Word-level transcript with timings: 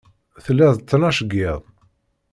Tella 0.45 0.67
d 0.75 0.77
ttnac 0.79 1.19
n 1.23 1.27
yiḍ. 1.35 1.61